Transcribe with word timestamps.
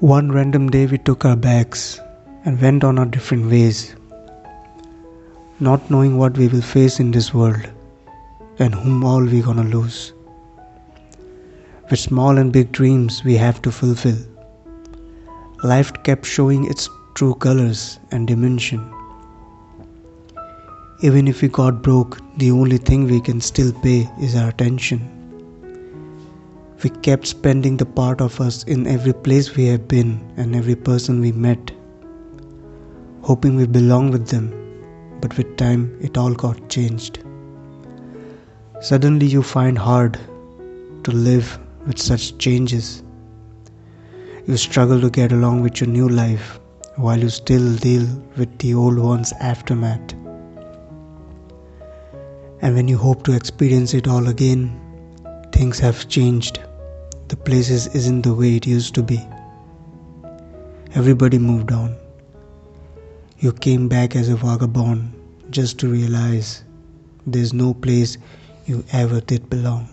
One 0.00 0.32
random 0.32 0.70
day 0.70 0.86
we 0.86 0.98
took 0.98 1.24
our 1.24 1.36
bags 1.36 2.00
and 2.44 2.60
went 2.60 2.82
on 2.82 2.98
our 2.98 3.06
different 3.06 3.48
ways, 3.48 3.94
not 5.60 5.88
knowing 5.88 6.18
what 6.18 6.36
we 6.36 6.48
will 6.48 6.62
face 6.62 6.98
in 6.98 7.12
this 7.12 7.32
world 7.32 7.70
and 8.58 8.74
whom 8.74 9.04
all 9.04 9.24
we 9.24 9.40
gonna 9.40 9.62
lose. 9.62 10.12
With 11.88 12.00
small 12.00 12.38
and 12.38 12.52
big 12.52 12.72
dreams 12.72 13.22
we 13.22 13.36
have 13.36 13.62
to 13.62 13.70
fulfill. 13.70 14.18
Life 15.62 15.92
kept 16.02 16.26
showing 16.26 16.68
its 16.68 16.90
true 17.14 17.36
colors 17.36 18.00
and 18.10 18.26
dimension. 18.26 18.92
Even 21.02 21.28
if 21.28 21.40
we 21.40 21.46
got 21.46 21.82
broke, 21.82 22.18
the 22.38 22.50
only 22.50 22.78
thing 22.78 23.04
we 23.04 23.20
can 23.20 23.40
still 23.40 23.72
pay 23.72 24.10
is 24.20 24.34
our 24.34 24.48
attention. 24.48 25.23
We 26.84 26.90
kept 26.90 27.26
spending 27.26 27.78
the 27.78 27.86
part 27.86 28.20
of 28.20 28.42
us 28.42 28.62
in 28.64 28.86
every 28.86 29.14
place 29.14 29.56
we 29.56 29.64
have 29.68 29.88
been 29.88 30.22
and 30.36 30.54
every 30.54 30.74
person 30.76 31.18
we 31.18 31.32
met, 31.32 31.70
hoping 33.22 33.56
we 33.56 33.66
belong 33.66 34.10
with 34.10 34.28
them, 34.28 34.52
but 35.22 35.34
with 35.38 35.56
time 35.56 35.96
it 36.02 36.18
all 36.18 36.34
got 36.34 36.68
changed. 36.68 37.20
Suddenly 38.82 39.24
you 39.24 39.42
find 39.42 39.78
hard 39.78 40.18
to 41.04 41.10
live 41.10 41.58
with 41.86 41.98
such 41.98 42.36
changes. 42.36 43.02
You 44.46 44.58
struggle 44.58 45.00
to 45.00 45.08
get 45.08 45.32
along 45.32 45.62
with 45.62 45.80
your 45.80 45.88
new 45.88 46.10
life 46.10 46.60
while 46.96 47.18
you 47.18 47.30
still 47.30 47.76
deal 47.76 48.06
with 48.36 48.58
the 48.58 48.74
old 48.74 48.98
one's 48.98 49.32
aftermath. 49.40 50.12
And 52.60 52.74
when 52.74 52.88
you 52.88 52.98
hope 52.98 53.24
to 53.24 53.32
experience 53.32 53.94
it 53.94 54.06
all 54.06 54.28
again, 54.28 54.78
things 55.50 55.78
have 55.78 56.10
changed 56.10 56.60
places 57.44 57.86
isn't 57.88 58.22
the 58.22 58.34
way 58.34 58.56
it 58.56 58.66
used 58.66 58.94
to 58.94 59.02
be. 59.02 59.20
Everybody 60.94 61.38
moved 61.38 61.72
on. 61.72 61.96
You 63.38 63.52
came 63.52 63.88
back 63.88 64.16
as 64.16 64.28
a 64.28 64.36
vagabond 64.36 65.12
just 65.50 65.78
to 65.80 65.88
realize 65.88 66.64
there's 67.26 67.52
no 67.52 67.74
place 67.74 68.16
you 68.66 68.84
ever 68.92 69.20
did 69.20 69.50
belong. 69.50 69.88